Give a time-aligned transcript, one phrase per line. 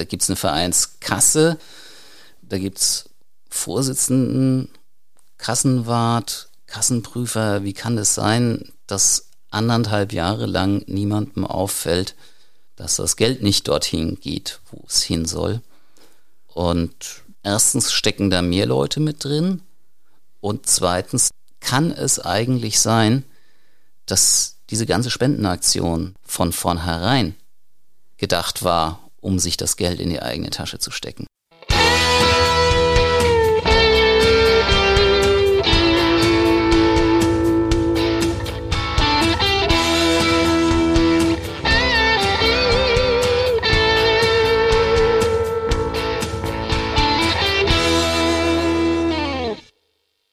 [0.00, 1.58] Da gibt es eine Vereinskasse,
[2.40, 3.10] da gibt es
[3.50, 4.70] Vorsitzenden,
[5.36, 7.64] Kassenwart, Kassenprüfer.
[7.64, 12.16] Wie kann es sein, dass anderthalb Jahre lang niemandem auffällt,
[12.76, 15.60] dass das Geld nicht dorthin geht, wo es hin soll?
[16.46, 19.60] Und erstens stecken da mehr Leute mit drin
[20.40, 21.28] und zweitens
[21.60, 23.26] kann es eigentlich sein,
[24.06, 27.36] dass diese ganze Spendenaktion von vornherein
[28.16, 31.26] gedacht war, um sich das Geld in die eigene Tasche zu stecken.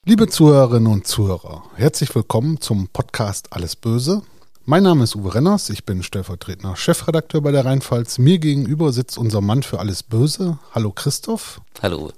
[0.10, 4.22] Liebe Zuhörerinnen und Zuhörer, herzlich willkommen zum Podcast Alles Böse.
[4.70, 8.18] Mein Name ist Uwe Renners, ich bin stellvertretender Chefredakteur bei der Rheinpfalz.
[8.18, 10.60] Mir gegenüber sitzt unser Mann für Alles Böse.
[10.76, 11.62] Hallo Christoph.
[11.82, 12.12] Hallo.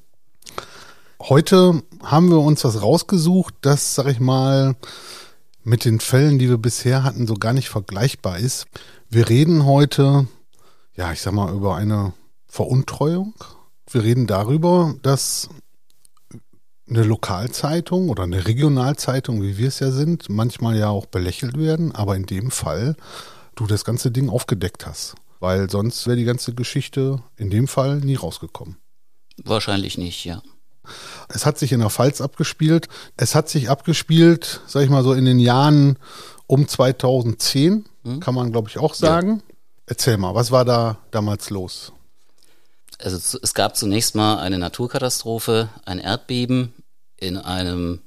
[1.22, 4.76] Heute haben wir uns was rausgesucht, das, sag ich mal,
[5.64, 8.66] mit den Fällen, die wir bisher hatten, so gar nicht vergleichbar ist.
[9.12, 10.28] Wir reden heute,
[10.96, 12.14] ja, ich sag mal, über eine
[12.48, 13.36] Veruntreuung.
[13.92, 15.50] Wir reden darüber, dass
[16.90, 21.94] eine Lokalzeitung oder eine Regionalzeitung, wie wir es ja sind, manchmal ja auch belächelt werden,
[21.94, 22.96] aber in dem Fall
[23.56, 25.16] du das ganze Ding aufgedeckt hast.
[25.40, 28.78] Weil sonst wäre die ganze Geschichte in dem Fall nie rausgekommen.
[29.44, 30.42] Wahrscheinlich nicht, ja.
[31.30, 32.88] Es hat sich in der Pfalz abgespielt.
[33.16, 35.98] Es hat sich abgespielt, sag ich mal so, in den Jahren
[36.48, 38.20] um 2010, hm?
[38.20, 39.44] kann man glaube ich auch sagen.
[39.48, 39.56] Ja.
[39.86, 41.94] Erzähl mal, was war da damals los?
[43.02, 46.74] Also es gab zunächst mal eine Naturkatastrophe, ein Erdbeben
[47.20, 48.02] in einem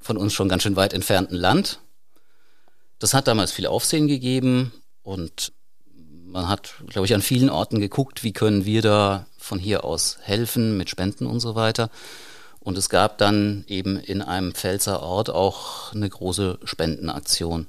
[0.00, 1.80] von uns schon ganz schön weit entfernten Land.
[2.98, 5.52] Das hat damals viel Aufsehen gegeben und
[6.24, 10.18] man hat, glaube ich, an vielen Orten geguckt, wie können wir da von hier aus
[10.20, 11.90] helfen mit Spenden und so weiter.
[12.60, 17.66] Und es gab dann eben in einem Pfälzer Ort auch eine große Spendenaktion.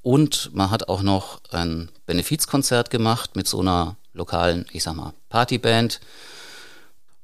[0.00, 5.12] Und man hat auch noch ein Benefizkonzert gemacht mit so einer lokalen, ich sag mal,
[5.28, 6.00] Partyband.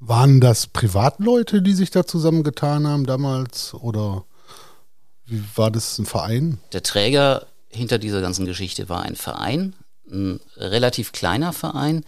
[0.00, 4.24] Waren das Privatleute, die sich da zusammengetan haben damals oder
[5.26, 6.58] wie war das ein Verein?
[6.72, 9.74] Der Träger hinter dieser ganzen Geschichte war ein Verein,
[10.10, 12.04] ein relativ kleiner Verein,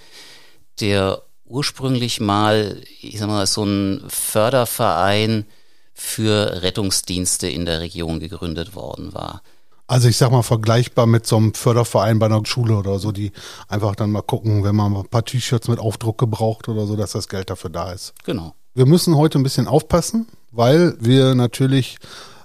[0.80, 5.44] der ursprünglich mal, ich sag mal, so ein Förderverein
[5.92, 9.42] für Rettungsdienste in der Region gegründet worden war.
[9.90, 13.32] Also ich sag mal vergleichbar mit so einem Förderverein bei einer Schule oder so, die
[13.66, 17.10] einfach dann mal gucken, wenn man ein paar T-Shirts mit Aufdruck gebraucht oder so, dass
[17.10, 18.14] das Geld dafür da ist.
[18.24, 18.54] Genau.
[18.72, 21.96] Wir müssen heute ein bisschen aufpassen, weil wir natürlich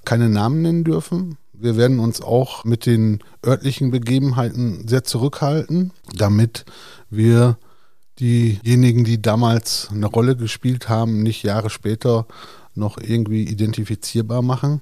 [0.06, 1.38] keine Namen nennen dürfen.
[1.54, 6.66] Wir werden uns auch mit den örtlichen Begebenheiten sehr zurückhalten, damit
[7.12, 7.60] wir
[8.20, 12.26] diejenigen, die damals eine Rolle gespielt haben, nicht Jahre später
[12.74, 14.82] noch irgendwie identifizierbar machen.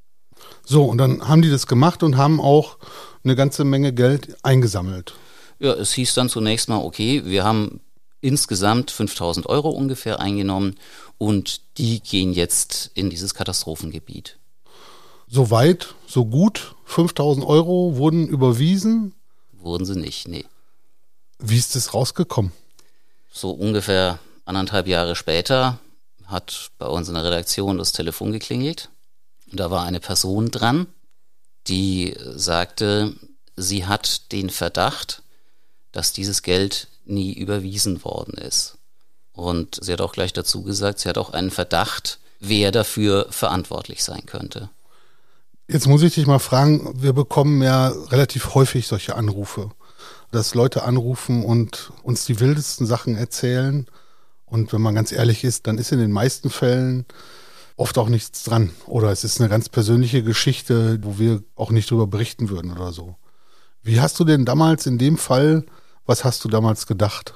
[0.66, 2.78] So, und dann haben die das gemacht und haben auch
[3.24, 5.14] eine ganze Menge Geld eingesammelt.
[5.60, 7.82] Ja, es hieß dann zunächst mal, okay, wir haben
[8.22, 10.76] insgesamt 5000 Euro ungefähr eingenommen
[11.18, 14.38] und die gehen jetzt in dieses Katastrophengebiet.
[15.28, 16.76] So weit, so gut.
[16.86, 19.14] 5000 Euro wurden überwiesen.
[19.54, 20.46] Wurden sie nicht, nee.
[21.40, 22.52] Wie ist das rausgekommen?
[23.32, 25.80] So ungefähr anderthalb Jahre später
[26.26, 28.90] hat bei uns in der Redaktion das Telefon geklingelt
[29.58, 30.88] da war eine Person dran,
[31.68, 33.14] die sagte,
[33.56, 35.24] sie hat den Verdacht,
[35.92, 38.78] dass dieses Geld nie überwiesen worden ist.
[39.32, 44.04] Und sie hat auch gleich dazu gesagt, sie hat auch einen Verdacht, wer dafür verantwortlich
[44.04, 44.70] sein könnte.
[45.68, 49.72] Jetzt muss ich dich mal fragen, wir bekommen ja relativ häufig solche Anrufe,
[50.32, 53.88] dass Leute anrufen und uns die wildesten Sachen erzählen.
[54.46, 57.06] Und wenn man ganz ehrlich ist, dann ist in den meisten Fällen
[57.76, 58.72] oft auch nichts dran.
[58.86, 62.92] Oder es ist eine ganz persönliche Geschichte, wo wir auch nicht drüber berichten würden oder
[62.92, 63.16] so.
[63.82, 65.66] Wie hast du denn damals in dem Fall,
[66.06, 67.34] was hast du damals gedacht?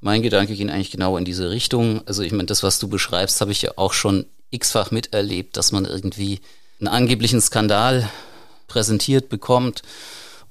[0.00, 2.02] Mein Gedanke ging eigentlich genau in diese Richtung.
[2.06, 5.72] Also ich meine, das, was du beschreibst, habe ich ja auch schon x-fach miterlebt, dass
[5.72, 6.40] man irgendwie
[6.78, 8.08] einen angeblichen Skandal
[8.68, 9.82] präsentiert bekommt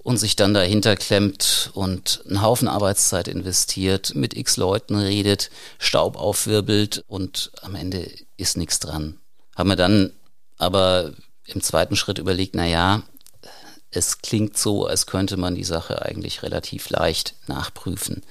[0.03, 6.17] und sich dann dahinter klemmt und einen Haufen Arbeitszeit investiert, mit x Leuten redet, Staub
[6.17, 9.17] aufwirbelt und am Ende ist nichts dran.
[9.55, 10.11] Haben wir dann
[10.57, 11.13] aber
[11.45, 13.03] im zweiten Schritt überlegt, na ja,
[13.91, 18.23] es klingt so, als könnte man die Sache eigentlich relativ leicht nachprüfen.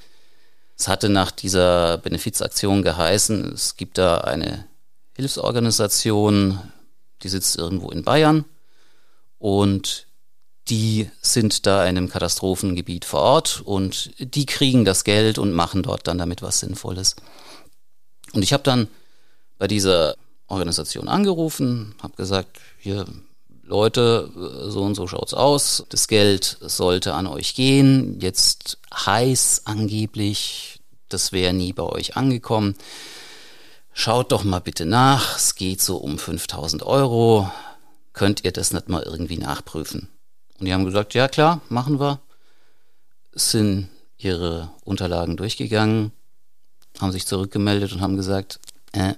[0.76, 4.66] Es hatte nach dieser Benefizaktion geheißen, es gibt da eine
[5.14, 6.58] Hilfsorganisation,
[7.22, 8.44] die sitzt irgendwo in Bayern
[9.38, 10.08] und
[10.72, 15.82] die sind da in einem Katastrophengebiet vor Ort und die kriegen das Geld und machen
[15.82, 17.14] dort dann damit was Sinnvolles.
[18.32, 18.88] Und ich habe dann
[19.58, 20.14] bei dieser
[20.46, 23.04] Organisation angerufen, habe gesagt, hier
[23.64, 24.30] Leute,
[24.70, 25.84] so und so schaut's aus.
[25.90, 28.18] Das Geld sollte an euch gehen.
[28.20, 30.80] Jetzt heiß angeblich,
[31.10, 32.76] das wäre nie bei euch angekommen.
[33.92, 35.36] Schaut doch mal bitte nach.
[35.36, 37.52] Es geht so um 5000 Euro.
[38.14, 40.08] Könnt ihr das nicht mal irgendwie nachprüfen?
[40.62, 42.20] Und die haben gesagt, ja klar, machen wir.
[43.32, 46.12] Sind ihre Unterlagen durchgegangen,
[47.00, 48.60] haben sich zurückgemeldet und haben gesagt,
[48.92, 49.14] äh,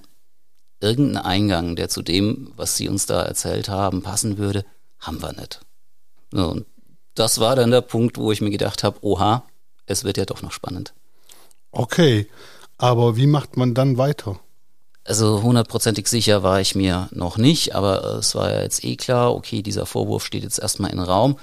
[0.79, 4.65] irgendeinen Eingang, der zu dem, was sie uns da erzählt haben, passen würde,
[4.97, 5.59] haben wir nicht.
[6.31, 6.65] und
[7.13, 9.43] das war dann der Punkt, wo ich mir gedacht habe, oha,
[9.85, 10.95] es wird ja doch noch spannend.
[11.69, 12.27] Okay,
[12.79, 14.39] aber wie macht man dann weiter?
[15.05, 19.35] Also hundertprozentig sicher war ich mir noch nicht, aber es war ja jetzt eh klar,
[19.35, 21.37] okay, dieser Vorwurf steht jetzt erstmal im Raum.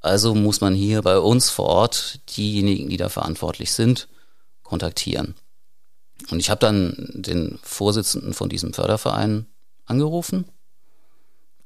[0.00, 4.06] Also muss man hier bei uns vor Ort diejenigen, die da verantwortlich sind,
[4.62, 5.34] kontaktieren.
[6.30, 9.46] Und ich habe dann den Vorsitzenden von diesem Förderverein
[9.86, 10.44] angerufen,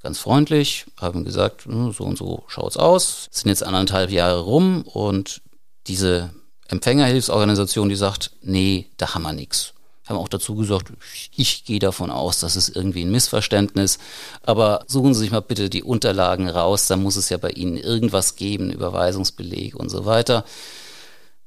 [0.04, 3.28] ganz freundlich, habe ihm gesagt, hm, so und so schaut's aus.
[3.32, 5.42] Es sind jetzt anderthalb Jahre rum und
[5.88, 6.32] diese
[6.68, 9.73] Empfängerhilfsorganisation, die sagt, nee, da haben wir nichts.
[10.06, 10.92] Haben auch dazu gesagt,
[11.34, 13.98] ich gehe davon aus, dass es irgendwie ein Missverständnis.
[14.42, 17.76] Aber suchen Sie sich mal bitte die Unterlagen raus, da muss es ja bei Ihnen
[17.76, 20.44] irgendwas geben, Überweisungsbeleg und so weiter.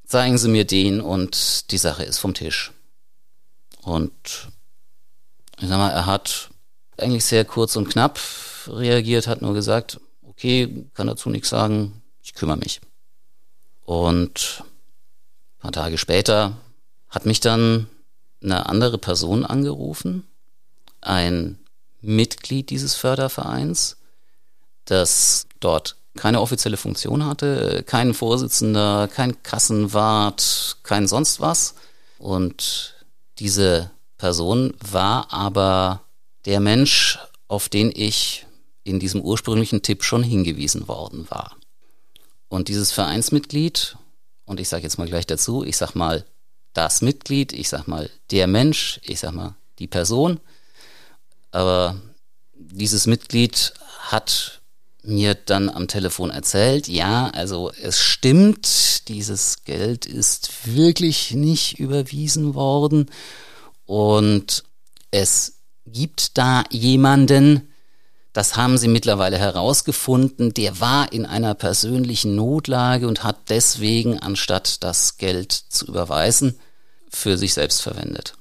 [0.06, 2.72] Zeigen Sie mir den und die Sache ist vom Tisch.
[3.84, 4.50] Und
[5.60, 6.50] ich sag mal, er hat
[6.98, 8.20] eigentlich sehr kurz und knapp
[8.68, 12.82] reagiert, hat nur gesagt, okay, kann dazu nichts sagen, ich kümmere mich.
[13.86, 14.64] Und
[15.58, 16.58] ein paar Tage später
[17.10, 17.88] hat mich dann
[18.42, 20.28] eine andere Person angerufen,
[21.02, 21.60] ein
[22.02, 23.98] Mitglied dieses Fördervereins,
[24.86, 31.76] das dort keine offizielle Funktion hatte, kein Vorsitzender, kein Kassenwart, kein sonst was.
[32.18, 32.96] Und
[33.40, 36.02] diese Person war aber
[36.46, 38.46] der Mensch, auf den ich
[38.84, 41.56] in diesem ursprünglichen Tipp schon hingewiesen worden war.
[42.50, 43.98] Und dieses Vereinsmitglied,
[44.46, 46.26] und ich sage jetzt mal gleich dazu, ich sag mal
[46.78, 50.40] das Mitglied, ich sag mal der Mensch, ich sag mal die Person,
[51.52, 52.00] aber
[52.54, 54.62] dieses Mitglied hat
[55.02, 62.56] mir dann am Telefon erzählt, ja, also es stimmt, dieses Geld ist wirklich nicht überwiesen
[62.56, 63.10] worden.
[63.86, 64.66] Und
[65.12, 67.74] es gibt da jemanden,
[68.34, 74.84] das haben sie mittlerweile herausgefunden, der war in einer persönlichen Notlage und hat deswegen, anstatt
[74.84, 76.60] das Geld zu überweisen,
[77.10, 78.34] für sich selbst verwendet.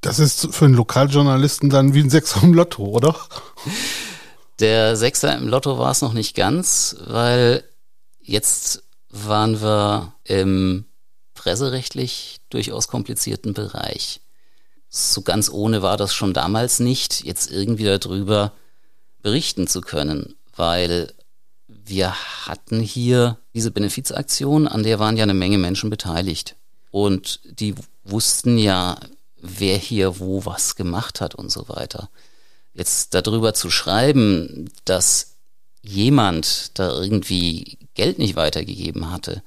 [0.00, 3.16] Das ist für einen Lokaljournalisten dann wie ein Sechser im Lotto, oder?
[4.58, 7.64] Der Sechser im Lotto war es noch nicht ganz, weil
[8.20, 10.86] jetzt waren wir im
[11.34, 14.20] presserechtlich durchaus komplizierten Bereich.
[14.88, 18.52] So ganz ohne war das schon damals nicht, jetzt irgendwie darüber
[19.22, 21.12] berichten zu können, weil
[21.68, 22.14] wir
[22.46, 26.56] hatten hier diese Benefizaktion, an der waren ja eine Menge Menschen beteiligt.
[26.90, 28.98] Und die wussten ja,
[29.40, 32.10] wer hier wo was gemacht hat und so weiter.
[32.74, 35.36] Jetzt darüber zu schreiben, dass
[35.82, 39.42] jemand da irgendwie Geld nicht weitergegeben hatte,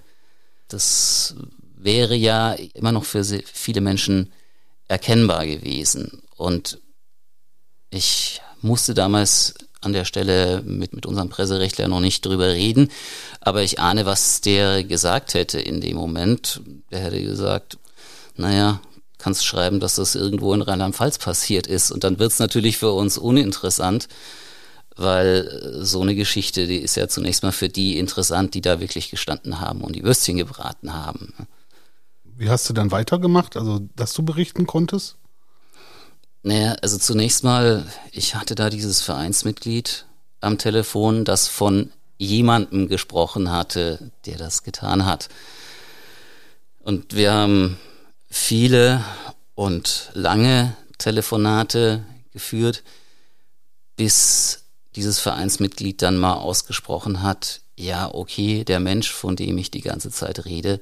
[0.68, 1.36] das
[1.76, 4.32] wäre ja immer noch für viele Menschen
[4.88, 6.24] erkennbar gewesen.
[6.36, 6.80] Und
[7.90, 9.54] ich musste damals
[9.86, 12.90] an der Stelle mit, mit unserem Presserechtler noch nicht drüber reden,
[13.42, 16.62] aber ich ahne, was der gesagt hätte in dem Moment.
[16.92, 17.78] Der hätte gesagt,
[18.36, 18.82] naja,
[19.18, 21.92] kannst schreiben, dass das irgendwo in Rheinland-Pfalz passiert ist.
[21.92, 24.10] Und dann wird es natürlich für uns uninteressant,
[24.96, 29.10] weil so eine Geschichte, die ist ja zunächst mal für die interessant, die da wirklich
[29.10, 31.34] gestanden haben und die Würstchen gebraten haben.
[32.26, 35.18] Wie hast du dann weitergemacht, also dass du berichten konntest?
[36.46, 40.06] Naja, also zunächst mal, ich hatte da dieses Vereinsmitglied
[40.42, 45.30] am Telefon, das von jemandem gesprochen hatte, der das getan hat.
[46.84, 47.78] Und wir haben
[48.30, 49.06] viele
[49.56, 52.84] und lange Telefonate geführt,
[53.96, 54.66] bis
[54.98, 60.12] dieses Vereinsmitglied dann mal ausgesprochen hat, ja, okay, der Mensch, von dem ich die ganze
[60.12, 60.82] Zeit rede,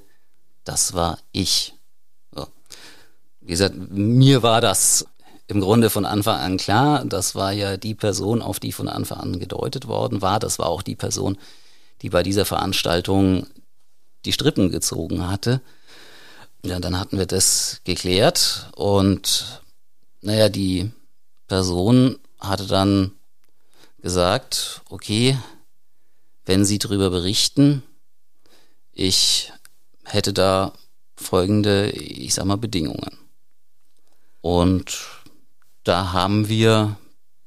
[0.63, 1.75] das war ich.
[2.33, 2.47] So.
[3.41, 5.05] Wie gesagt, mir war das
[5.51, 7.03] im Grunde von Anfang an klar.
[7.03, 10.39] Das war ja die Person, auf die von Anfang an gedeutet worden war.
[10.39, 11.37] Das war auch die Person,
[12.01, 13.47] die bei dieser Veranstaltung
[14.23, 15.59] die Strippen gezogen hatte.
[16.63, 19.61] Ja, dann hatten wir das geklärt und
[20.21, 20.89] naja, die
[21.47, 23.11] Person hatte dann
[24.01, 25.37] gesagt, okay,
[26.45, 27.83] wenn Sie darüber berichten,
[28.93, 29.51] ich
[30.05, 30.71] hätte da
[31.17, 33.17] folgende, ich sag mal, Bedingungen.
[34.39, 35.20] Und
[35.83, 36.97] da haben wir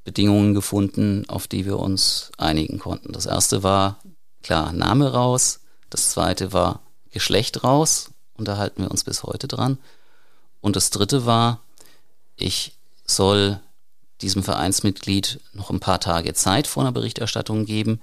[0.04, 3.12] Bedingungen gefunden, auf die wir uns einigen konnten.
[3.12, 3.98] Das erste war,
[4.42, 5.60] klar, Name raus.
[5.90, 8.10] Das zweite war Geschlecht raus.
[8.34, 9.78] Und da halten wir uns bis heute dran.
[10.60, 11.60] Und das dritte war,
[12.36, 12.72] ich
[13.06, 13.60] soll
[14.20, 18.00] diesem Vereinsmitglied noch ein paar Tage Zeit vor einer Berichterstattung geben,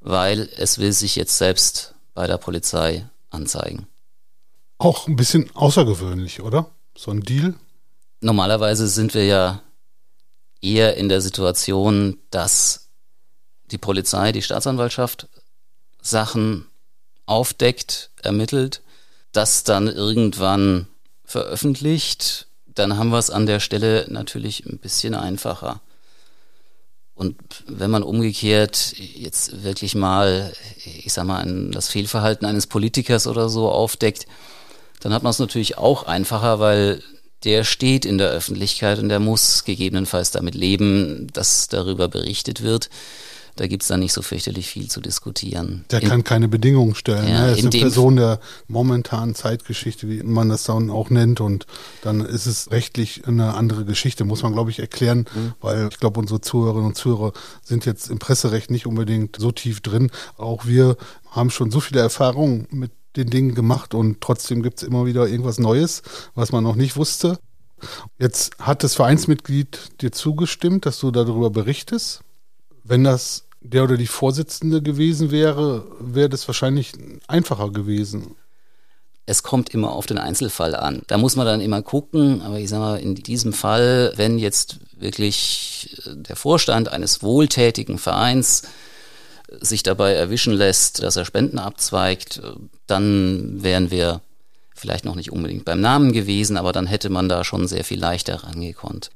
[0.00, 3.86] weil es will sich jetzt selbst bei der Polizei anzeigen.
[4.78, 6.70] Auch ein bisschen außergewöhnlich, oder?
[6.96, 7.54] So ein Deal?
[8.20, 9.62] Normalerweise sind wir ja
[10.60, 12.88] eher in der Situation, dass
[13.70, 15.28] die Polizei, die Staatsanwaltschaft
[16.00, 16.66] Sachen
[17.26, 18.82] aufdeckt, ermittelt,
[19.32, 20.86] das dann irgendwann
[21.24, 25.80] veröffentlicht, dann haben wir es an der Stelle natürlich ein bisschen einfacher.
[27.14, 27.36] Und
[27.66, 30.52] wenn man umgekehrt jetzt wirklich mal,
[30.84, 34.26] ich sag mal, das Fehlverhalten eines Politikers oder so aufdeckt,
[35.00, 37.02] dann hat man es natürlich auch einfacher, weil
[37.46, 42.90] der steht in der Öffentlichkeit und der muss gegebenenfalls damit leben, dass darüber berichtet wird.
[43.54, 45.86] Da gibt's dann nicht so fürchterlich viel zu diskutieren.
[45.90, 47.26] Der in, kann keine Bedingungen stellen.
[47.26, 47.46] Ja, ne?
[47.46, 48.38] Er ist eine Person der
[48.68, 51.40] momentanen Zeitgeschichte, wie man das dann auch nennt.
[51.40, 51.66] Und
[52.02, 55.54] dann ist es rechtlich eine andere Geschichte, muss man, glaube ich, erklären, mhm.
[55.60, 59.80] weil ich glaube, unsere Zuhörerinnen und Zuhörer sind jetzt im Presserecht nicht unbedingt so tief
[59.80, 60.10] drin.
[60.36, 60.96] Auch wir
[61.30, 65.58] haben schon so viele Erfahrungen mit den Dingen gemacht und trotzdem gibt's immer wieder irgendwas
[65.58, 66.02] Neues,
[66.34, 67.38] was man noch nicht wusste.
[68.18, 72.20] Jetzt hat das Vereinsmitglied dir zugestimmt, dass du darüber berichtest.
[72.84, 76.92] Wenn das der oder die Vorsitzende gewesen wäre, wäre das wahrscheinlich
[77.26, 78.36] einfacher gewesen.
[79.26, 81.02] Es kommt immer auf den Einzelfall an.
[81.08, 84.78] Da muss man dann immer gucken, aber ich sage mal, in diesem Fall, wenn jetzt
[84.96, 88.62] wirklich der Vorstand eines wohltätigen Vereins
[89.48, 92.42] sich dabei erwischen lässt, dass er Spenden abzweigt,
[92.86, 94.20] dann wären wir
[94.74, 97.98] vielleicht noch nicht unbedingt beim Namen gewesen, aber dann hätte man da schon sehr viel
[97.98, 99.10] leichter rangekonnt.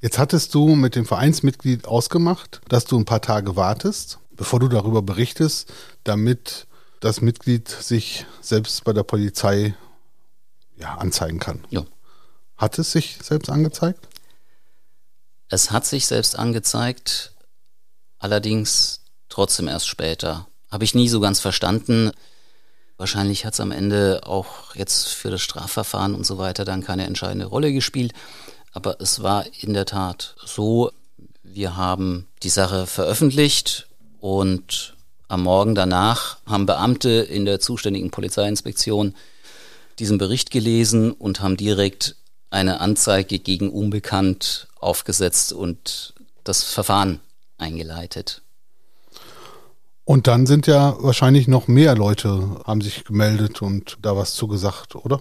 [0.00, 4.68] Jetzt hattest du mit dem Vereinsmitglied ausgemacht, dass du ein paar Tage wartest, bevor du
[4.68, 5.72] darüber berichtest,
[6.04, 6.66] damit
[7.00, 9.74] das Mitglied sich selbst bei der Polizei
[10.76, 11.64] ja, anzeigen kann.
[11.70, 11.84] Ja.
[12.56, 14.08] Hat es sich selbst angezeigt?
[15.48, 17.32] Es hat sich selbst angezeigt,
[18.18, 19.00] allerdings
[19.36, 20.46] trotzdem erst später.
[20.70, 22.10] Habe ich nie so ganz verstanden.
[22.96, 27.04] Wahrscheinlich hat es am Ende auch jetzt für das Strafverfahren und so weiter dann keine
[27.04, 28.14] entscheidende Rolle gespielt.
[28.72, 30.90] Aber es war in der Tat so,
[31.42, 33.88] wir haben die Sache veröffentlicht
[34.20, 34.96] und
[35.28, 39.14] am Morgen danach haben Beamte in der zuständigen Polizeiinspektion
[39.98, 42.16] diesen Bericht gelesen und haben direkt
[42.48, 47.20] eine Anzeige gegen Unbekannt aufgesetzt und das Verfahren
[47.58, 48.40] eingeleitet.
[50.06, 54.94] Und dann sind ja wahrscheinlich noch mehr Leute haben sich gemeldet und da was zugesagt,
[54.94, 55.20] oder?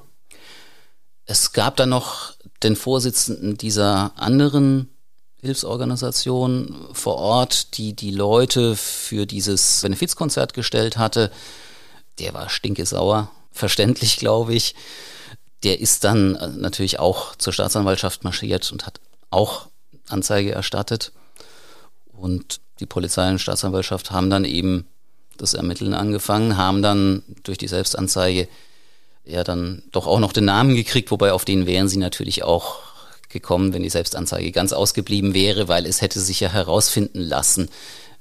[1.26, 4.96] Es gab dann noch den Vorsitzenden dieser anderen
[5.42, 11.32] Hilfsorganisation vor Ort, die die Leute für dieses Benefizkonzert gestellt hatte.
[12.20, 14.76] Der war stinkesauer, verständlich, glaube ich.
[15.64, 19.00] Der ist dann äh, natürlich auch zur Staatsanwaltschaft marschiert und hat
[19.32, 19.66] auch
[20.10, 21.12] Anzeige erstattet.
[22.12, 24.88] Und die Polizei und Staatsanwaltschaft haben dann eben
[25.38, 28.48] das Ermitteln angefangen, haben dann durch die Selbstanzeige
[29.26, 32.80] ja dann doch auch noch den Namen gekriegt, wobei auf den wären sie natürlich auch
[33.30, 37.70] gekommen, wenn die Selbstanzeige ganz ausgeblieben wäre, weil es hätte sich ja herausfinden lassen,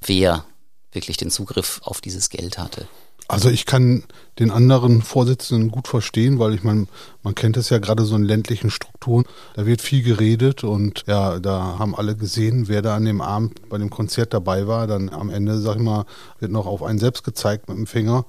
[0.01, 0.45] wer
[0.93, 2.89] wirklich den Zugriff auf dieses Geld hatte.
[3.35, 4.05] Also ich kann
[4.39, 6.87] den anderen Vorsitzenden gut verstehen, weil ich meine,
[7.23, 9.25] man kennt es ja gerade so in ländlichen Strukturen,
[9.55, 13.69] da wird viel geredet und ja, da haben alle gesehen, wer da an dem Abend
[13.69, 14.87] bei dem Konzert dabei war.
[14.87, 16.07] Dann am Ende, sag ich mal,
[16.39, 18.25] wird noch auf einen selbst gezeigt mit dem Finger.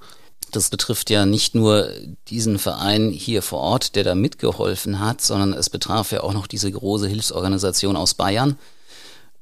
[0.52, 1.90] Das betrifft ja nicht nur
[2.30, 6.48] diesen Verein hier vor Ort, der da mitgeholfen hat, sondern es betraf ja auch noch
[6.48, 8.58] diese große Hilfsorganisation aus Bayern,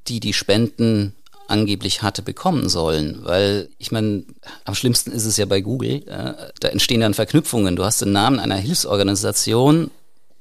[0.08, 1.14] die die Spenden
[1.48, 3.20] angeblich hatte bekommen sollen.
[3.24, 4.24] Weil ich meine,
[4.66, 7.76] am schlimmsten ist es ja bei Google, äh, da entstehen dann Verknüpfungen.
[7.76, 9.92] Du hast den Namen einer Hilfsorganisation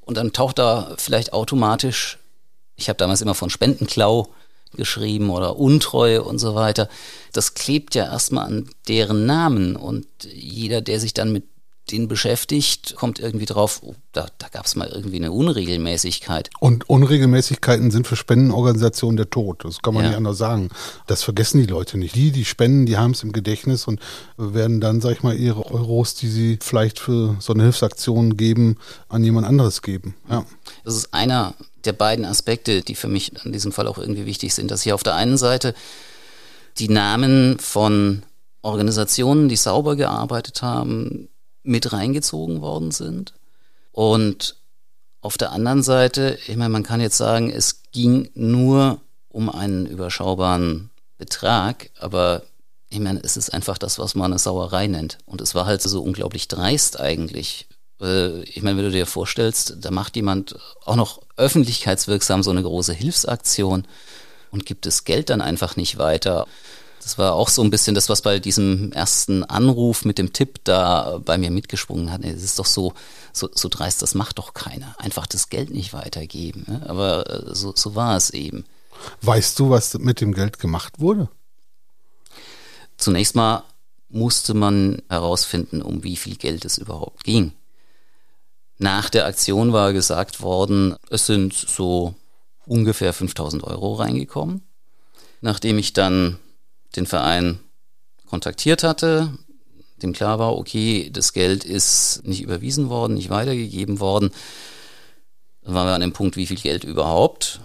[0.02, 2.18] und dann taucht da vielleicht automatisch,
[2.76, 4.28] ich habe damals immer von Spendenklau
[4.75, 6.88] geschrieben oder Untreue und so weiter.
[7.32, 11.44] Das klebt ja erstmal an deren Namen und jeder, der sich dann mit
[11.91, 16.49] den beschäftigt, kommt irgendwie drauf, oh, da, da gab es mal irgendwie eine Unregelmäßigkeit.
[16.61, 19.65] Und Unregelmäßigkeiten sind für Spendenorganisationen der Tod.
[19.65, 20.11] Das kann man ja.
[20.11, 20.71] nicht anders sagen.
[21.07, 22.15] Das vergessen die Leute nicht.
[22.15, 24.01] Die, die spenden, die haben es im Gedächtnis und
[24.37, 28.77] werden dann, sag ich mal, ihre Euros, die sie vielleicht für so eine Hilfsaktion geben,
[29.09, 30.15] an jemand anderes geben.
[30.31, 30.45] Ja.
[30.85, 34.55] Das ist einer der beiden Aspekte, die für mich in diesem Fall auch irgendwie wichtig
[34.55, 35.75] sind, dass hier auf der einen Seite
[36.79, 38.23] die Namen von
[38.62, 41.29] Organisationen, die sauber gearbeitet haben,
[41.62, 43.35] mit reingezogen worden sind.
[43.92, 44.57] Und
[45.21, 49.87] auf der anderen Seite, ich meine, man kann jetzt sagen, es ging nur um einen
[49.87, 52.42] überschaubaren Betrag, aber
[52.88, 55.19] ich meine, es ist einfach das, was man eine Sauerei nennt.
[55.25, 57.66] Und es war halt so unglaublich dreist eigentlich.
[58.00, 62.62] Äh, ich meine, wenn du dir vorstellst, da macht jemand auch noch öffentlichkeitswirksam so eine
[62.62, 63.87] große Hilfsaktion
[64.50, 66.47] und gibt das Geld dann einfach nicht weiter.
[67.02, 70.61] Das war auch so ein bisschen das, was bei diesem ersten Anruf mit dem Tipp
[70.64, 72.25] da bei mir mitgesprungen hat.
[72.25, 72.94] Es ist doch so,
[73.32, 74.94] so, so dreist, das macht doch keiner.
[74.99, 76.64] Einfach das Geld nicht weitergeben.
[76.68, 76.82] Ne?
[76.88, 78.64] Aber äh, so, so war es eben.
[79.23, 81.28] Weißt du, was mit dem Geld gemacht wurde?
[82.97, 83.64] Zunächst mal
[84.09, 87.52] musste man herausfinden, um wie viel Geld es überhaupt ging.
[88.78, 92.14] Nach der Aktion war gesagt worden, es sind so
[92.66, 94.62] ungefähr 5000 Euro reingekommen.
[95.40, 96.38] Nachdem ich dann
[96.97, 97.61] den Verein
[98.27, 99.33] kontaktiert hatte,
[100.03, 104.31] dem klar war, okay, das Geld ist nicht überwiesen worden, nicht weitergegeben worden,
[105.63, 107.61] dann waren wir an dem Punkt, wie viel Geld überhaupt.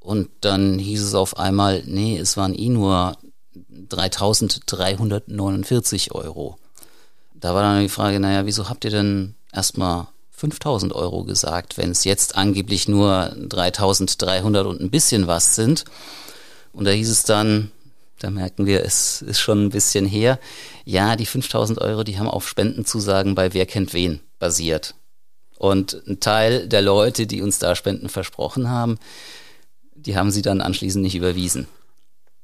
[0.00, 3.16] Und dann hieß es auf einmal, nee, es waren eh nur
[3.88, 6.58] 3349 Euro.
[7.34, 11.90] Da war dann die Frage, naja, wieso habt ihr denn erstmal 5000 Euro gesagt, wenn
[11.90, 15.84] es jetzt angeblich nur 3300 und ein bisschen was sind?
[16.72, 17.70] Und da hieß es dann,
[18.18, 20.38] da merken wir, es ist schon ein bisschen her.
[20.84, 24.94] Ja, die 5000 Euro, die haben auf Spendenzusagen bei Wer kennt wen basiert.
[25.58, 28.98] Und ein Teil der Leute, die uns da Spenden versprochen haben,
[29.94, 31.66] die haben sie dann anschließend nicht überwiesen.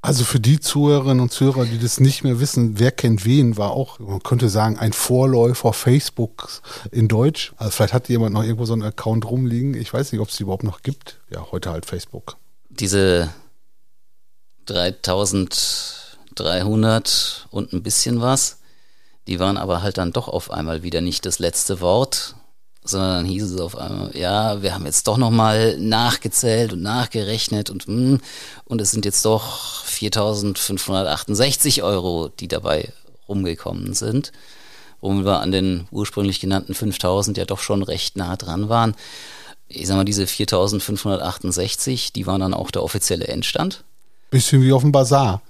[0.05, 3.71] Also für die Zuhörerinnen und Zuhörer, die das nicht mehr wissen, wer kennt wen, war
[3.71, 7.55] auch, man könnte sagen, ein Vorläufer Facebook in Deutsch.
[7.57, 9.73] Also vielleicht hat jemand noch irgendwo so einen Account rumliegen.
[9.73, 11.21] Ich weiß nicht, ob es die überhaupt noch gibt.
[11.31, 12.37] Ja, heute halt Facebook.
[12.69, 13.31] Diese
[14.67, 18.59] 3300 und ein bisschen was.
[19.27, 22.35] Die waren aber halt dann doch auf einmal wieder nicht das letzte Wort,
[22.85, 27.71] sondern dann hieß es auf einmal, ja, wir haben jetzt doch nochmal nachgezählt und nachgerechnet
[27.71, 28.21] und, hm,
[28.65, 32.93] und es sind jetzt doch 4568 Euro, die dabei
[33.27, 34.33] rumgekommen sind,
[35.01, 38.95] womit wir an den ursprünglich genannten 5000 ja doch schon recht nah dran waren.
[39.67, 43.85] Ich sag mal, diese 4568, die waren dann auch der offizielle Endstand.
[44.35, 45.43] Bisschen wie auf dem Bazar.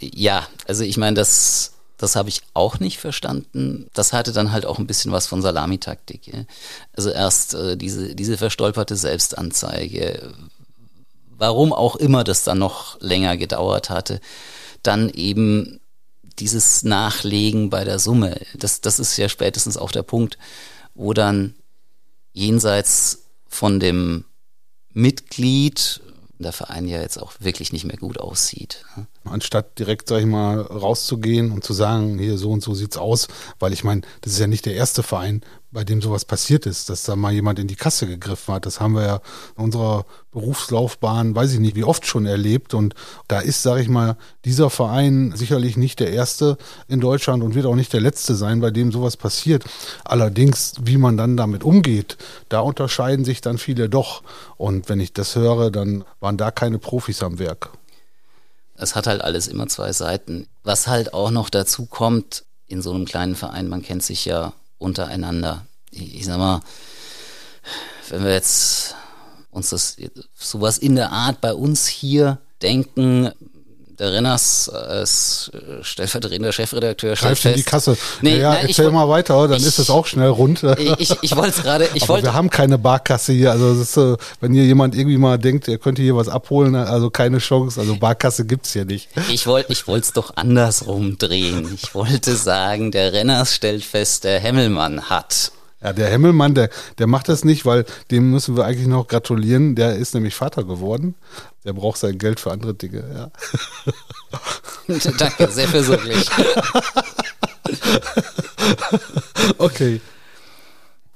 [0.00, 3.88] Ja, also ich meine, das, das habe ich auch nicht verstanden.
[3.94, 6.26] Das hatte dann halt auch ein bisschen was von Salamitaktik.
[6.26, 6.40] Ja.
[6.96, 10.34] Also erst äh, diese, diese verstolperte Selbstanzeige,
[11.28, 14.20] warum auch immer das dann noch länger gedauert hatte,
[14.82, 15.78] dann eben
[16.40, 18.40] dieses Nachlegen bei der Summe.
[18.58, 20.38] Das, das ist ja spätestens auch der Punkt,
[20.96, 21.54] wo dann
[22.32, 24.24] jenseits von dem
[24.92, 26.00] Mitglied
[26.44, 28.84] der Verein ja jetzt auch wirklich nicht mehr gut aussieht.
[29.24, 33.28] Anstatt direkt, sag ich mal, rauszugehen und zu sagen, hier so und so sieht's aus,
[33.58, 36.88] weil ich meine, das ist ja nicht der erste Verein, bei dem sowas passiert ist,
[36.88, 38.66] dass da mal jemand in die Kasse gegriffen hat.
[38.66, 39.20] Das haben wir ja
[39.56, 42.72] in unserer Berufslaufbahn, weiß ich nicht, wie oft schon erlebt.
[42.72, 42.94] Und
[43.28, 46.56] da ist, sage ich mal, dieser Verein sicherlich nicht der erste
[46.88, 49.64] in Deutschland und wird auch nicht der letzte sein, bei dem sowas passiert.
[50.04, 52.16] Allerdings, wie man dann damit umgeht,
[52.48, 54.22] da unterscheiden sich dann viele doch.
[54.56, 57.70] Und wenn ich das höre, dann waren da keine Profis am Werk.
[58.76, 60.46] Es hat halt alles immer zwei Seiten.
[60.62, 64.52] Was halt auch noch dazu kommt, in so einem kleinen Verein, man kennt sich ja
[64.78, 65.66] untereinander.
[65.90, 66.60] Ich, ich sag mal,
[68.08, 68.94] wenn wir jetzt
[69.50, 69.96] uns das
[70.34, 73.32] sowas in der Art bei uns hier denken,
[73.98, 75.50] der Renners als
[75.82, 77.96] stellvertretender Chefredakteur Greift in die Kasse.
[78.20, 80.64] Nee, ja, nein, erzähl mal weiter, dann ich, ist es auch schnell rund.
[80.98, 81.88] Ich, ich wollte es gerade.
[81.94, 82.26] Ich wollte.
[82.26, 83.50] Wir haben keine Barkasse hier.
[83.50, 83.96] Also ist,
[84.40, 87.80] wenn hier jemand irgendwie mal denkt, er könnte hier was abholen, also keine Chance.
[87.80, 89.08] Also Barkasse gibt's hier nicht.
[89.30, 91.76] Ich wollte, ich wollte es doch andersrum drehen.
[91.80, 95.50] Ich wollte sagen, der Renners stellt fest, der Hemmelmann hat
[95.82, 99.74] ja, der Himmelmann, der, der macht das nicht, weil dem müssen wir eigentlich noch gratulieren.
[99.74, 101.14] Der ist nämlich Vater geworden.
[101.64, 103.30] Der braucht sein Geld für andere Dinge, ja.
[105.18, 106.28] Danke, sehr versuchlich.
[109.58, 110.00] okay.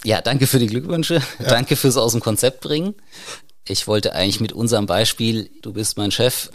[0.05, 1.23] Ja, danke für die Glückwünsche.
[1.39, 1.49] Ja.
[1.49, 2.95] Danke fürs aus dem Konzept bringen.
[3.67, 6.51] Ich wollte eigentlich mit unserem Beispiel, du bist mein Chef,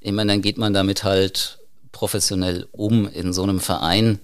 [0.00, 1.58] ich meine, dann geht man damit halt
[1.92, 4.20] professionell um in so einem Verein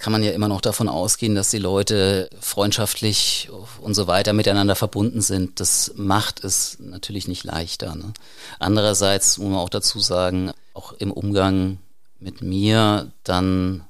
[0.00, 3.50] kann man ja immer noch davon ausgehen, dass die Leute freundschaftlich
[3.82, 5.60] und so weiter miteinander verbunden sind.
[5.60, 7.94] Das macht es natürlich nicht leichter.
[7.94, 8.14] Ne?
[8.58, 11.78] Andererseits muss man auch dazu sagen, auch im Umgang
[12.18, 13.84] mit mir dann,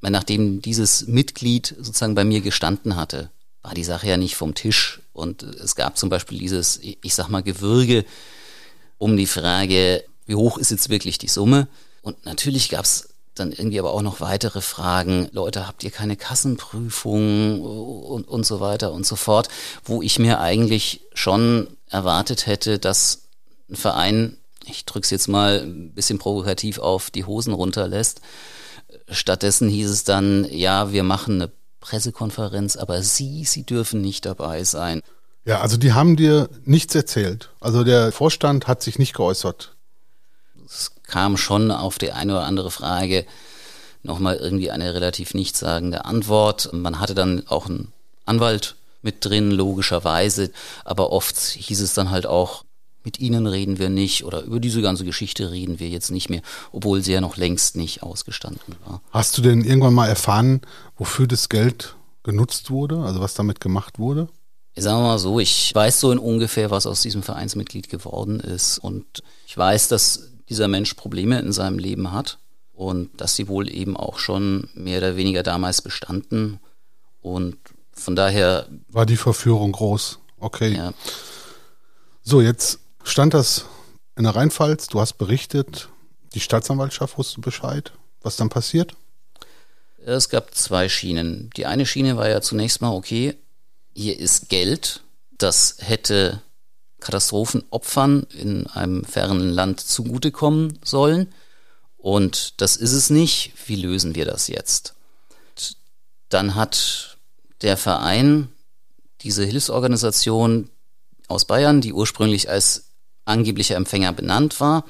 [0.00, 3.30] nachdem dieses Mitglied sozusagen bei mir gestanden hatte,
[3.62, 5.00] war die Sache ja nicht vom Tisch.
[5.12, 8.04] Und es gab zum Beispiel dieses, ich sag mal, Gewürge
[8.96, 11.66] um die Frage, wie hoch ist jetzt wirklich die Summe?
[12.02, 13.08] Und natürlich gab es
[13.38, 15.28] dann irgendwie aber auch noch weitere Fragen.
[15.32, 19.48] Leute, habt ihr keine Kassenprüfung und, und so weiter und so fort,
[19.84, 23.22] wo ich mir eigentlich schon erwartet hätte, dass
[23.70, 28.20] ein Verein, ich drück's jetzt mal ein bisschen provokativ auf, die Hosen runterlässt.
[29.10, 34.64] Stattdessen hieß es dann, ja, wir machen eine Pressekonferenz, aber Sie, Sie dürfen nicht dabei
[34.64, 35.02] sein.
[35.44, 37.50] Ja, also die haben dir nichts erzählt.
[37.60, 39.75] Also der Vorstand hat sich nicht geäußert
[41.06, 43.24] kam schon auf die eine oder andere Frage
[44.02, 46.70] nochmal irgendwie eine relativ nichtssagende Antwort.
[46.72, 47.92] Man hatte dann auch einen
[48.24, 50.50] Anwalt mit drin, logischerweise,
[50.84, 52.64] aber oft hieß es dann halt auch,
[53.04, 56.42] mit Ihnen reden wir nicht oder über diese ganze Geschichte reden wir jetzt nicht mehr,
[56.72, 59.00] obwohl sie ja noch längst nicht ausgestanden war.
[59.12, 60.60] Hast du denn irgendwann mal erfahren,
[60.96, 64.28] wofür das Geld genutzt wurde, also was damit gemacht wurde?
[64.74, 68.78] Ich sage mal so, ich weiß so in ungefähr, was aus diesem Vereinsmitglied geworden ist
[68.78, 72.38] und ich weiß, dass dieser Mensch Probleme in seinem Leben hat
[72.72, 76.60] und dass sie wohl eben auch schon mehr oder weniger damals bestanden.
[77.22, 77.56] Und
[77.92, 78.66] von daher.
[78.88, 80.18] War die Verführung groß.
[80.38, 80.76] Okay.
[80.76, 80.92] Ja.
[82.22, 83.64] So, jetzt stand das
[84.16, 85.88] in der Rheinpfalz, du hast berichtet,
[86.34, 87.92] die Staatsanwaltschaft wusste Bescheid.
[88.22, 88.94] Was dann passiert?
[90.04, 91.50] Es gab zwei Schienen.
[91.56, 93.36] Die eine Schiene war ja zunächst mal, okay,
[93.94, 95.02] hier ist Geld,
[95.38, 96.42] das hätte
[97.00, 101.32] Katastrophenopfern in einem fernen Land zugutekommen sollen.
[101.98, 103.52] Und das ist es nicht.
[103.66, 104.94] Wie lösen wir das jetzt?
[106.28, 107.18] Dann hat
[107.62, 108.48] der Verein
[109.22, 110.70] diese Hilfsorganisation
[111.28, 112.84] aus Bayern, die ursprünglich als
[113.24, 114.84] angeblicher Empfänger benannt war,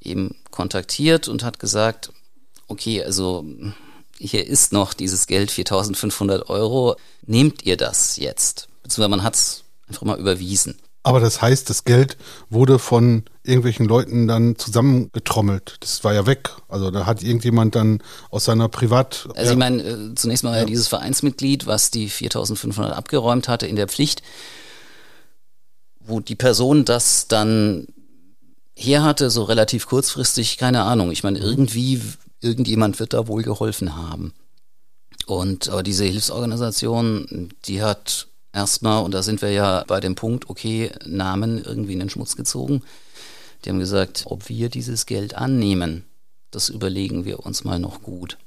[0.00, 2.12] eben kontaktiert und hat gesagt,
[2.66, 3.44] okay, also
[4.18, 8.68] hier ist noch dieses Geld, 4500 Euro, nehmt ihr das jetzt?
[8.82, 10.78] Beziehungsweise man hat es einfach mal überwiesen.
[11.08, 12.18] Aber das heißt, das Geld
[12.50, 15.78] wurde von irgendwelchen Leuten dann zusammengetrommelt.
[15.80, 16.50] Das war ja weg.
[16.68, 19.26] Also da hat irgendjemand dann aus seiner Privat.
[19.34, 20.64] Also ich meine, äh, zunächst mal ja.
[20.66, 24.20] dieses Vereinsmitglied, was die 4500 abgeräumt hatte in der Pflicht,
[26.00, 27.86] wo die Person das dann
[28.76, 31.10] her hatte, so relativ kurzfristig, keine Ahnung.
[31.10, 31.46] Ich meine, mhm.
[31.46, 32.02] irgendwie,
[32.42, 34.34] irgendjemand wird da wohl geholfen haben.
[35.24, 40.48] Und aber diese Hilfsorganisation, die hat erstmal, und da sind wir ja bei dem Punkt,
[40.48, 42.82] okay, Namen irgendwie in den Schmutz gezogen.
[43.64, 46.04] Die haben gesagt, ob wir dieses Geld annehmen,
[46.50, 48.38] das überlegen wir uns mal noch gut.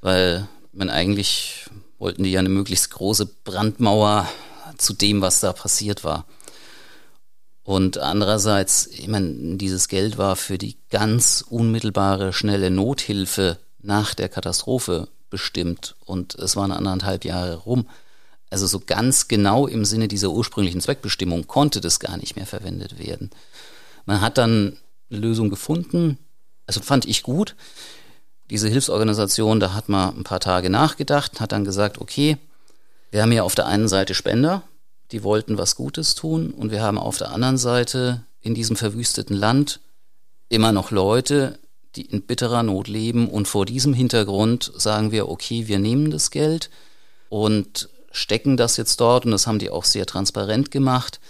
[0.00, 1.66] Weil man eigentlich
[1.98, 4.28] wollten die ja eine möglichst große Brandmauer
[4.76, 6.26] zu dem, was da passiert war.
[7.62, 14.28] Und andererseits, ich meine, dieses Geld war für die ganz unmittelbare, schnelle Nothilfe nach der
[14.28, 17.88] Katastrophe bestimmt und es waren anderthalb Jahre rum.
[18.54, 23.00] Also so ganz genau im Sinne dieser ursprünglichen Zweckbestimmung konnte das gar nicht mehr verwendet
[23.00, 23.30] werden.
[24.06, 24.76] Man hat dann
[25.10, 26.18] eine Lösung gefunden,
[26.64, 27.56] also fand ich gut.
[28.50, 32.36] Diese Hilfsorganisation, da hat man ein paar Tage nachgedacht, hat dann gesagt, okay,
[33.10, 34.62] wir haben ja auf der einen Seite Spender,
[35.10, 39.34] die wollten was Gutes tun und wir haben auf der anderen Seite in diesem verwüsteten
[39.34, 39.80] Land
[40.48, 41.58] immer noch Leute,
[41.96, 46.30] die in bitterer Not leben und vor diesem Hintergrund sagen wir, okay, wir nehmen das
[46.30, 46.70] Geld
[47.30, 51.20] und stecken das jetzt dort und das haben die auch sehr transparent gemacht.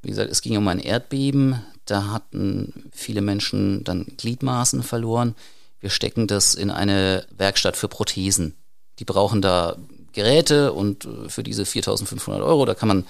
[0.00, 5.34] Wie gesagt, es ging um ein Erdbeben, da hatten viele Menschen dann Gliedmaßen verloren.
[5.78, 8.54] Wir stecken das in eine Werkstatt für Prothesen.
[8.98, 9.76] Die brauchen da
[10.12, 13.06] Geräte und äh, für diese 4500 Euro, da kann man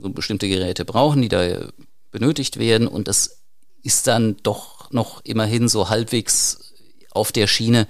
[0.00, 1.70] so bestimmte Geräte brauchen, die da
[2.12, 3.42] benötigt werden und das
[3.82, 6.72] ist dann doch noch immerhin so halbwegs
[7.10, 7.88] auf der Schiene,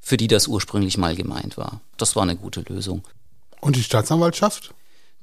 [0.00, 1.80] für die das ursprünglich mal gemeint war.
[1.96, 3.04] Das war eine gute Lösung.
[3.60, 4.74] Und die Staatsanwaltschaft?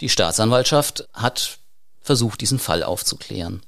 [0.02, 1.60] Die Staatsanwaltschaft hat
[2.02, 3.62] versucht, diesen Fall aufzuklären.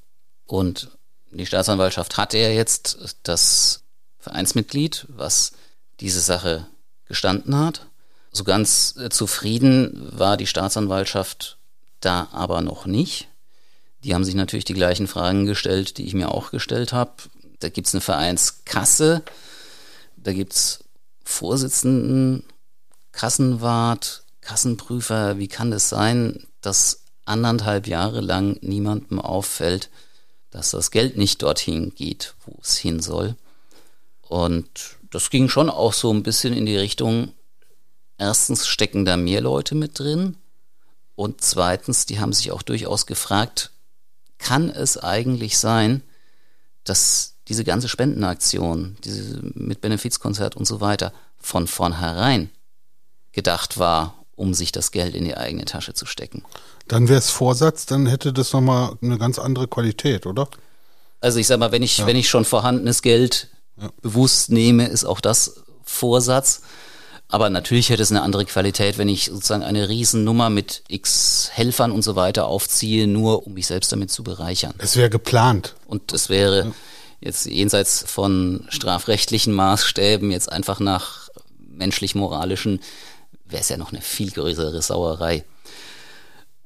[0.46, 0.90] Und
[1.32, 3.84] die Staatsanwaltschaft hatte ja jetzt das
[4.20, 5.54] Vereinsmitglied, was
[6.00, 6.68] diese Sache
[7.06, 7.86] gestanden hat.
[8.32, 11.58] So ganz äh, zufrieden war die Staatsanwaltschaft
[12.00, 13.28] da aber noch nicht.
[14.04, 17.14] Die haben sich natürlich die gleichen Fragen gestellt, die ich mir auch gestellt habe.
[17.60, 19.24] Da gibt es eine Vereinskasse,
[20.18, 20.84] da gibt es
[21.24, 22.44] Vorsitzenden,
[23.12, 29.90] Kassenwart, Kassenprüfer, wie kann es sein, dass anderthalb Jahre lang niemandem auffällt,
[30.52, 33.36] dass das Geld nicht dorthin geht, wo es hin soll.
[34.22, 34.70] Und
[35.10, 37.34] das ging schon auch so ein bisschen in die Richtung,
[38.18, 40.38] erstens stecken da mehr Leute mit drin
[41.16, 43.72] und zweitens, die haben sich auch durchaus gefragt,
[44.38, 46.04] kann es eigentlich sein,
[46.86, 52.50] dass diese ganze Spendenaktion, diese mit Benefizkonzert und so weiter von vornherein
[53.34, 56.43] gedacht war, um sich das Geld in die eigene Tasche zu stecken.
[56.88, 60.47] Dann wäre es Vorsatz, dann hätte das nochmal eine ganz andere Qualität, oder?
[61.19, 62.08] Also ich sag mal, wenn ich, ja.
[62.08, 63.50] wenn ich schon vorhandenes Geld
[63.82, 63.89] ja.
[64.02, 66.62] bewusst nehme, ist auch das Vorsatz.
[67.30, 71.91] Aber natürlich hätte es eine andere Qualität, wenn ich sozusagen eine Riesennummer mit x Helfern
[71.91, 74.73] und so weiter aufziehe, nur um mich selbst damit zu bereichern.
[74.78, 75.76] Es wäre geplant.
[75.88, 76.71] Und es wäre ja.
[77.19, 81.28] jetzt jenseits von strafrechtlichen Maßstäben, jetzt einfach nach
[81.60, 82.80] menschlich-moralischen,
[83.50, 85.44] wäre es ja noch eine viel größere Sauerei.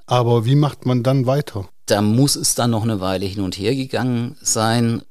[0.05, 1.69] Aber wie macht man dann weiter?
[1.85, 5.03] Da muss es dann noch eine Weile hin und her gegangen sein,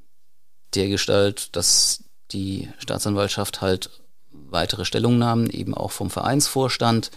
[0.75, 3.89] der Gestalt, dass die Staatsanwaltschaft halt
[4.31, 7.11] weitere Stellungnahmen eben auch vom Vereinsvorstand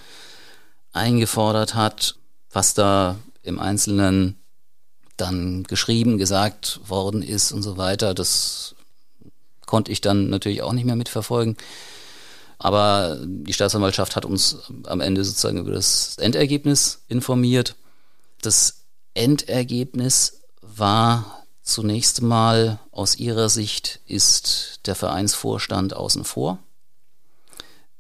[0.92, 2.16] eingefordert hat,
[2.50, 4.38] was da im Einzelnen
[5.16, 8.14] dann geschrieben, gesagt worden ist und so weiter.
[8.14, 8.74] Das
[9.66, 11.56] konnte ich dann natürlich auch nicht mehr mitverfolgen.
[12.64, 17.76] Aber die Staatsanwaltschaft hat uns am Ende sozusagen über das Endergebnis informiert.
[18.40, 26.58] Das Endergebnis war zunächst mal aus ihrer Sicht ist der Vereinsvorstand außen vor.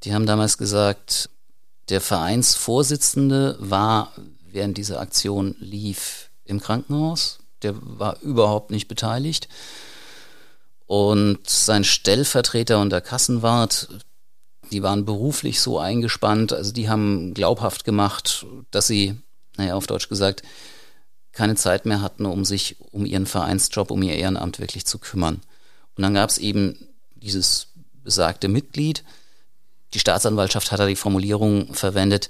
[0.04, 1.28] Die haben damals gesagt,
[1.90, 4.12] der Vereinsvorsitzende war,
[4.50, 7.40] während diese Aktion lief, im Krankenhaus.
[7.60, 9.46] Der war überhaupt nicht beteiligt.
[10.86, 13.88] Und sein Stellvertreter und der Kassenwart,
[14.70, 19.16] die waren beruflich so eingespannt, also die haben glaubhaft gemacht, dass sie,
[19.56, 20.42] naja, auf Deutsch gesagt,
[21.32, 25.40] keine Zeit mehr hatten, um sich um ihren Vereinsjob, um ihr Ehrenamt wirklich zu kümmern.
[25.96, 27.68] Und dann gab es eben dieses
[28.02, 29.04] besagte Mitglied,
[29.94, 32.28] die Staatsanwaltschaft hat da die Formulierung verwendet,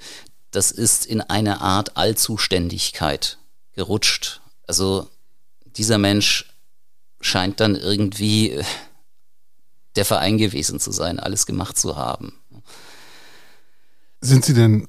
[0.50, 3.38] das ist in eine Art Allzuständigkeit
[3.72, 4.40] gerutscht.
[4.66, 5.08] Also
[5.64, 6.54] dieser Mensch
[7.20, 8.64] scheint dann irgendwie äh,
[9.96, 12.38] der Verein gewesen zu sein, alles gemacht zu haben.
[14.20, 14.88] Sind Sie denn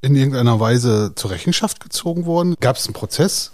[0.00, 2.56] in irgendeiner Weise zur Rechenschaft gezogen worden?
[2.60, 3.52] Gab es einen Prozess?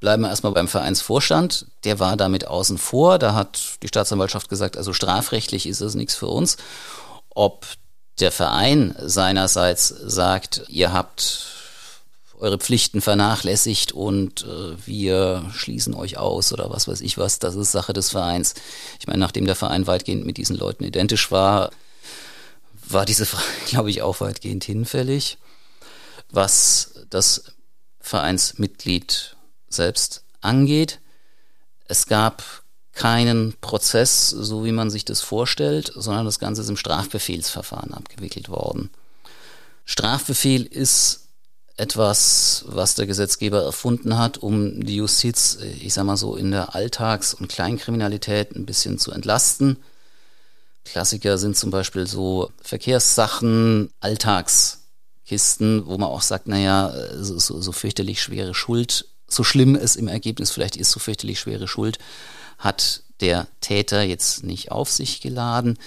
[0.00, 1.66] Bleiben wir erstmal beim Vereinsvorstand.
[1.84, 3.18] Der war damit außen vor.
[3.18, 6.56] Da hat die Staatsanwaltschaft gesagt, also strafrechtlich ist das nichts für uns
[7.34, 7.66] ob
[8.20, 11.61] der Verein seinerseits sagt, ihr habt
[12.42, 17.54] eure Pflichten vernachlässigt und äh, wir schließen euch aus oder was weiß ich was, das
[17.54, 18.54] ist Sache des Vereins.
[18.98, 21.70] Ich meine, nachdem der Verein weitgehend mit diesen Leuten identisch war,
[22.88, 25.38] war diese Frage, glaube ich, auch weitgehend hinfällig.
[26.30, 27.44] Was das
[28.00, 29.36] Vereinsmitglied
[29.68, 30.98] selbst angeht,
[31.86, 32.42] es gab
[32.92, 38.48] keinen Prozess, so wie man sich das vorstellt, sondern das Ganze ist im Strafbefehlsverfahren abgewickelt
[38.48, 38.90] worden.
[39.84, 41.21] Strafbefehl ist
[41.76, 46.74] etwas, was der Gesetzgeber erfunden hat, um die Justiz, ich sag mal so, in der
[46.74, 49.78] Alltags- und Kleinkriminalität ein bisschen zu entlasten.
[50.84, 57.72] Klassiker sind zum Beispiel so Verkehrssachen, Alltagskisten, wo man auch sagt, naja, so, so, so
[57.72, 61.98] fürchterlich schwere Schuld, so schlimm es im Ergebnis vielleicht ist, so fürchterlich schwere Schuld
[62.58, 65.78] hat der Täter jetzt nicht auf sich geladen.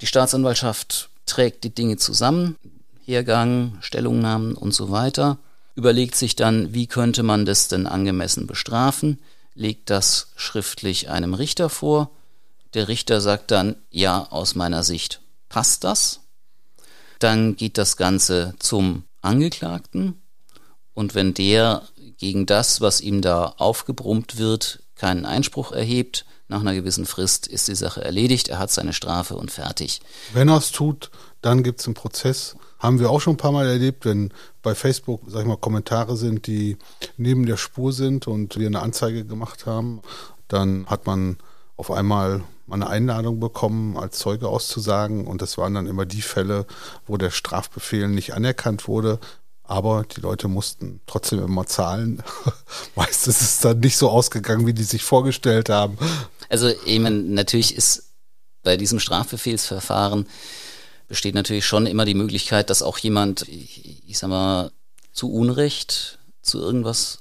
[0.00, 2.56] Die Staatsanwaltschaft trägt die Dinge zusammen,
[3.04, 5.38] Hergang, Stellungnahmen und so weiter,
[5.74, 9.18] überlegt sich dann, wie könnte man das denn angemessen bestrafen,
[9.54, 12.10] legt das schriftlich einem Richter vor.
[12.74, 16.20] Der Richter sagt dann, ja, aus meiner Sicht passt das.
[17.18, 20.22] Dann geht das Ganze zum Angeklagten
[20.94, 21.82] und wenn der
[22.18, 27.68] gegen das, was ihm da aufgebrummt wird, keinen Einspruch erhebt, nach einer gewissen Frist ist
[27.68, 30.00] die Sache erledigt, er hat seine Strafe und fertig.
[30.34, 31.10] Wenn er es tut,
[31.40, 32.56] dann gibt es einen Prozess.
[32.82, 36.16] Haben wir auch schon ein paar Mal erlebt, wenn bei Facebook, sag ich mal, Kommentare
[36.16, 36.76] sind, die
[37.16, 40.02] neben der Spur sind und wir eine Anzeige gemacht haben,
[40.48, 41.36] dann hat man
[41.76, 45.28] auf einmal eine Einladung bekommen, als Zeuge auszusagen.
[45.28, 46.66] Und das waren dann immer die Fälle,
[47.06, 49.20] wo der Strafbefehl nicht anerkannt wurde,
[49.62, 52.20] aber die Leute mussten trotzdem immer zahlen.
[52.96, 55.98] Meistens ist es dann nicht so ausgegangen, wie die sich vorgestellt haben.
[56.48, 58.08] Also eben natürlich ist
[58.64, 60.26] bei diesem Strafbefehlsverfahren
[61.12, 64.72] besteht natürlich schon immer die Möglichkeit, dass auch jemand, ich, ich sag mal,
[65.12, 67.18] zu Unrecht zu irgendwas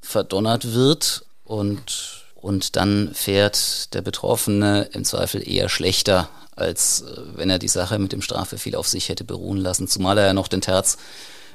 [0.00, 7.50] verdonnert wird und, und dann fährt der Betroffene im Zweifel eher schlechter, als äh, wenn
[7.50, 10.48] er die Sache mit dem Strafbefehl auf sich hätte beruhen lassen, zumal er ja noch
[10.48, 10.96] den Terz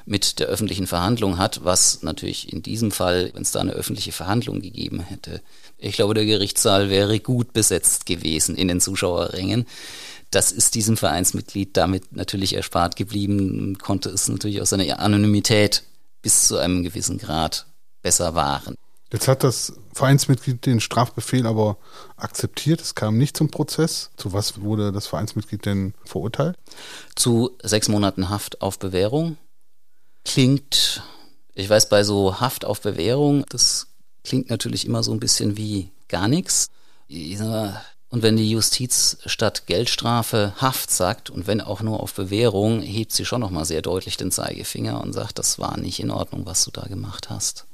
[0.04, 4.12] mit der öffentlichen Verhandlung hat, was natürlich in diesem Fall, wenn es da eine öffentliche
[4.12, 5.42] Verhandlung gegeben hätte,
[5.78, 9.66] ich glaube, der Gerichtssaal wäre gut besetzt gewesen in den Zuschauerrängen.
[10.36, 15.82] Das ist diesem Vereinsmitglied damit natürlich erspart geblieben, konnte es natürlich aus seiner Anonymität
[16.20, 17.64] bis zu einem gewissen Grad
[18.02, 18.74] besser wahren.
[19.10, 21.78] Jetzt hat das Vereinsmitglied den Strafbefehl aber
[22.18, 22.82] akzeptiert.
[22.82, 24.10] Es kam nicht zum Prozess.
[24.18, 26.58] Zu was wurde das Vereinsmitglied denn verurteilt?
[27.14, 29.38] Zu sechs Monaten Haft auf Bewährung
[30.26, 31.02] klingt,
[31.54, 33.86] ich weiß, bei so Haft auf Bewährung, das
[34.22, 36.66] klingt natürlich immer so ein bisschen wie gar nichts.
[38.16, 43.12] Und wenn die Justiz statt Geldstrafe Haft sagt und wenn auch nur auf Bewährung, hebt
[43.12, 46.64] sie schon nochmal sehr deutlich den Zeigefinger und sagt, das war nicht in Ordnung, was
[46.64, 47.66] du da gemacht hast.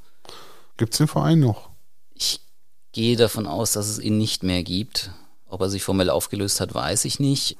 [0.75, 1.69] Gibt es den Verein noch?
[2.13, 2.41] Ich
[2.91, 5.11] gehe davon aus, dass es ihn nicht mehr gibt.
[5.47, 7.55] Ob er sich formell aufgelöst hat, weiß ich nicht.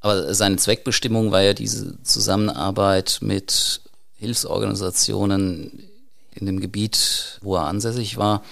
[0.00, 3.80] Aber seine Zweckbestimmung war ja diese Zusammenarbeit mit
[4.16, 5.88] Hilfsorganisationen
[6.32, 8.42] in dem Gebiet, wo er ansässig war.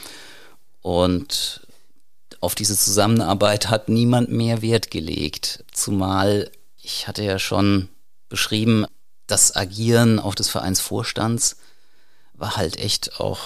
[0.83, 1.62] Und
[2.42, 5.64] auf diese Zusammenarbeit hat niemand mehr Wert gelegt.
[5.72, 6.50] Zumal
[6.83, 7.88] ich hatte ja schon
[8.28, 8.85] beschrieben,
[9.28, 11.57] das Agieren auch des Vereinsvorstands
[12.35, 13.40] war halt echt auch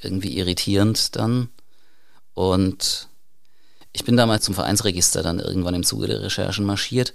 [0.00, 1.48] irgendwie irritierend dann.
[2.32, 3.08] Und
[3.92, 7.12] ich bin damals zum Vereinsregister dann irgendwann im Zuge der Recherchen marschiert.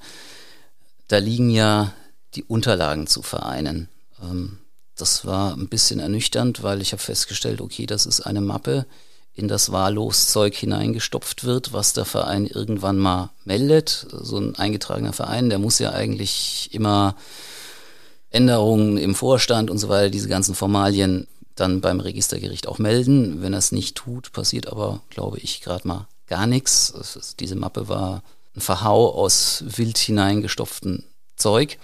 [1.08, 1.94] Da liegen ja
[2.36, 3.88] die Unterlagen zu Vereinen.
[4.22, 4.58] Ähm,
[4.98, 8.86] das war ein bisschen ernüchternd, weil ich habe festgestellt, okay, das ist eine Mappe,
[9.34, 14.08] in das wahllos Zeug hineingestopft wird, was der Verein irgendwann mal meldet.
[14.12, 17.16] So ein eingetragener Verein, der muss ja eigentlich immer
[18.30, 23.42] Änderungen im Vorstand und so weiter, diese ganzen Formalien dann beim Registergericht auch melden.
[23.42, 27.36] Wenn er es nicht tut, passiert aber, glaube ich, gerade mal gar nichts.
[27.40, 28.24] Diese Mappe war
[28.56, 31.78] ein Verhau aus wild hineingestopften Zeug.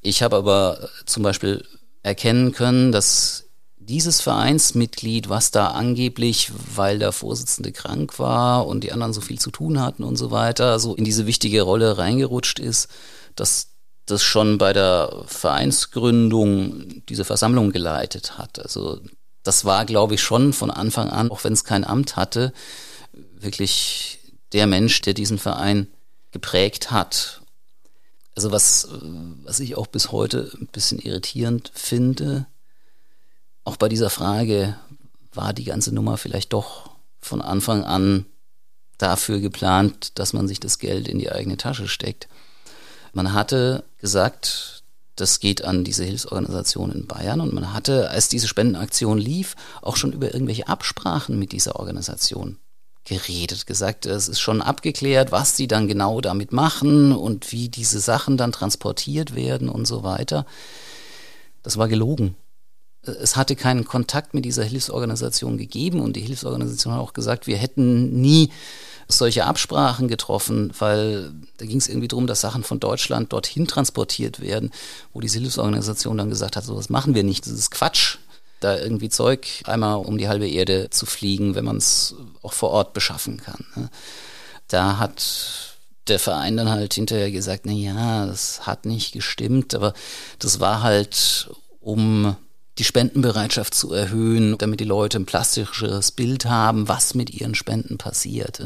[0.00, 1.64] Ich habe aber zum Beispiel
[2.02, 3.43] erkennen können, dass
[3.86, 9.38] dieses Vereinsmitglied, was da angeblich, weil der Vorsitzende krank war und die anderen so viel
[9.38, 12.88] zu tun hatten und so weiter, so in diese wichtige Rolle reingerutscht ist,
[13.36, 13.68] dass
[14.06, 18.58] das schon bei der Vereinsgründung diese Versammlung geleitet hat.
[18.58, 19.00] Also
[19.42, 22.52] das war, glaube ich, schon von Anfang an, auch wenn es kein Amt hatte,
[23.12, 24.18] wirklich
[24.52, 25.88] der Mensch, der diesen Verein
[26.32, 27.42] geprägt hat.
[28.34, 28.88] Also was,
[29.44, 32.46] was ich auch bis heute ein bisschen irritierend finde,
[33.64, 34.76] auch bei dieser Frage
[35.32, 38.26] war die ganze Nummer vielleicht doch von Anfang an
[38.98, 42.28] dafür geplant, dass man sich das Geld in die eigene Tasche steckt.
[43.12, 44.82] Man hatte gesagt,
[45.16, 49.96] das geht an diese Hilfsorganisation in Bayern und man hatte, als diese Spendenaktion lief, auch
[49.96, 52.58] schon über irgendwelche Absprachen mit dieser Organisation
[53.04, 58.00] geredet, gesagt, es ist schon abgeklärt, was die dann genau damit machen und wie diese
[58.00, 60.46] Sachen dann transportiert werden und so weiter.
[61.62, 62.36] Das war gelogen
[63.06, 67.56] es hatte keinen Kontakt mit dieser Hilfsorganisation gegeben und die Hilfsorganisation hat auch gesagt, wir
[67.56, 68.50] hätten nie
[69.08, 74.40] solche Absprachen getroffen, weil da ging es irgendwie darum, dass Sachen von Deutschland dorthin transportiert
[74.40, 74.70] werden,
[75.12, 78.18] wo diese Hilfsorganisation dann gesagt hat, so was machen wir nicht, das ist Quatsch,
[78.60, 82.70] da irgendwie Zeug einmal um die halbe Erde zu fliegen, wenn man es auch vor
[82.70, 83.64] Ort beschaffen kann.
[83.76, 83.90] Ne?
[84.68, 85.76] Da hat
[86.08, 89.92] der Verein dann halt hinterher gesagt, na ja, das hat nicht gestimmt, aber
[90.38, 92.36] das war halt um
[92.78, 97.98] die Spendenbereitschaft zu erhöhen, damit die Leute ein plastisches Bild haben, was mit ihren Spenden
[97.98, 98.62] passiert.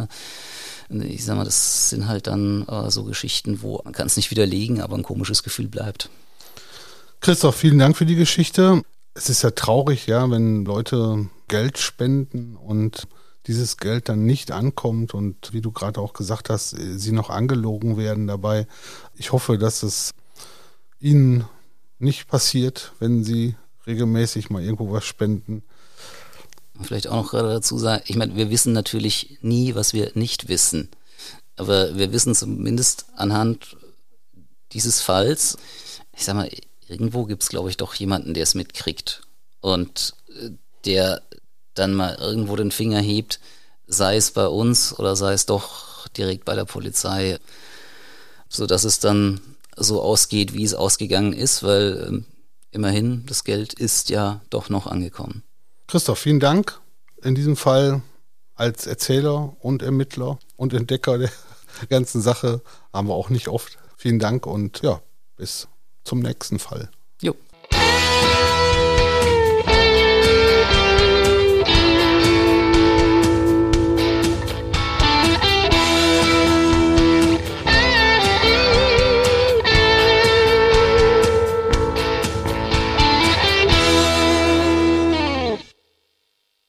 [0.91, 4.31] Ich sag mal, das sind halt dann äh, so Geschichten, wo man kann es nicht
[4.31, 6.09] widerlegen, aber ein komisches Gefühl bleibt.
[7.21, 8.83] Christoph, vielen Dank für die Geschichte.
[9.13, 13.07] Es ist ja traurig, ja, wenn Leute Geld spenden und
[13.47, 17.97] dieses Geld dann nicht ankommt und wie du gerade auch gesagt hast, sie noch angelogen
[17.97, 18.67] werden dabei.
[19.15, 20.13] Ich hoffe, dass es
[21.01, 21.45] ihnen
[21.99, 23.57] nicht passiert, wenn sie
[23.89, 25.65] regelmäßig mal irgendwo was spenden.
[26.81, 30.49] Vielleicht auch noch gerade dazu sagen, ich meine, wir wissen natürlich nie, was wir nicht
[30.49, 30.91] wissen.
[31.57, 33.77] Aber wir wissen zumindest anhand
[34.73, 35.57] dieses Falls,
[36.15, 36.49] ich sag mal,
[36.87, 39.23] irgendwo gibt es, glaube ich, doch jemanden, der es mitkriegt.
[39.61, 40.51] Und äh,
[40.85, 41.23] der
[41.75, 43.41] dann mal irgendwo den Finger hebt,
[43.89, 47.39] sei es bei uns oder sei es doch direkt bei der Polizei,
[48.49, 49.41] so dass es dann
[49.77, 52.25] so ausgeht, wie es ausgegangen ist, weil ähm,
[52.71, 55.43] immerhin, das Geld ist ja doch noch angekommen.
[55.87, 56.81] Christoph, vielen Dank.
[57.23, 58.03] In diesem Fall
[58.55, 61.31] als Erzähler und Ermittler und Entdecker der
[61.89, 63.79] ganzen Sache haben wir auch nicht oft.
[63.97, 65.01] Vielen Dank und ja,
[65.37, 65.69] bis
[66.05, 66.91] zum nächsten Fall.